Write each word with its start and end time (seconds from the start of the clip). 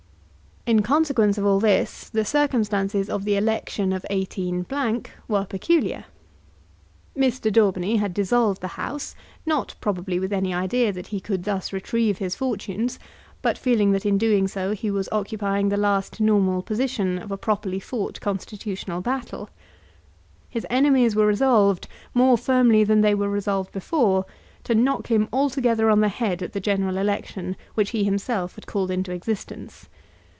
In 0.67 0.83
consequence 0.83 1.39
of 1.39 1.45
all 1.45 1.59
this 1.59 2.07
the 2.07 2.23
circumstances 2.23 3.09
of 3.09 3.25
the 3.25 3.35
election 3.35 3.91
of 3.91 4.05
18 4.11 4.67
were 5.27 5.43
peculiar. 5.43 6.05
Mr. 7.17 7.51
Daubeny 7.51 7.97
had 7.97 8.13
dissolved 8.13 8.61
the 8.61 8.67
House, 8.67 9.15
not 9.43 9.73
probably 9.81 10.19
with 10.19 10.31
any 10.31 10.53
idea 10.53 10.93
that 10.93 11.07
he 11.07 11.19
could 11.19 11.45
thus 11.45 11.73
retrieve 11.73 12.19
his 12.19 12.35
fortunes, 12.35 12.99
but 13.41 13.57
feeling 13.57 13.91
that 13.93 14.05
in 14.05 14.19
doing 14.19 14.47
so 14.47 14.71
he 14.73 14.91
was 14.91 15.09
occupying 15.11 15.69
the 15.69 15.77
last 15.77 16.21
normal 16.21 16.61
position 16.61 17.17
of 17.17 17.31
a 17.31 17.37
properly 17.37 17.79
fought 17.79 18.21
Constitutional 18.21 19.01
battle. 19.01 19.49
His 20.47 20.67
enemies 20.69 21.15
were 21.15 21.25
resolved, 21.25 21.87
more 22.13 22.37
firmly 22.37 22.83
than 22.83 23.01
they 23.01 23.15
were 23.15 23.29
resolved 23.29 23.71
before, 23.71 24.25
to 24.65 24.75
knock 24.75 25.07
him 25.07 25.27
altogether 25.33 25.89
on 25.89 26.01
the 26.01 26.09
head 26.09 26.43
at 26.43 26.53
the 26.53 26.61
general 26.61 26.97
election 26.97 27.55
which 27.73 27.89
he 27.89 28.03
had 28.03 28.05
himself 28.05 28.59
called 28.67 28.91
into 28.91 29.11
existence. 29.11 29.89